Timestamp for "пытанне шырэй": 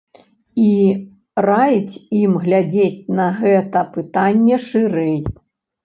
3.95-5.19